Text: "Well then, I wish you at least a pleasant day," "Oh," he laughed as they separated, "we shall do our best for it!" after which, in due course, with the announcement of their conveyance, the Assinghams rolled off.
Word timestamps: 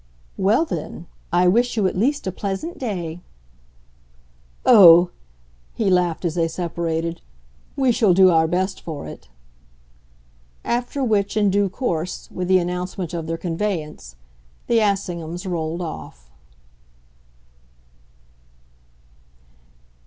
"Well 0.35 0.65
then, 0.65 1.05
I 1.31 1.47
wish 1.47 1.77
you 1.77 1.85
at 1.85 1.95
least 1.95 2.25
a 2.25 2.31
pleasant 2.31 2.79
day," 2.79 3.21
"Oh," 4.65 5.11
he 5.75 5.91
laughed 5.91 6.25
as 6.25 6.33
they 6.33 6.47
separated, 6.47 7.21
"we 7.75 7.91
shall 7.91 8.15
do 8.15 8.31
our 8.31 8.47
best 8.47 8.81
for 8.81 9.05
it!" 9.05 9.27
after 10.65 11.03
which, 11.03 11.37
in 11.37 11.51
due 11.51 11.69
course, 11.69 12.31
with 12.31 12.47
the 12.47 12.57
announcement 12.57 13.13
of 13.13 13.27
their 13.27 13.37
conveyance, 13.37 14.15
the 14.65 14.79
Assinghams 14.79 15.45
rolled 15.45 15.83
off. 15.83 16.31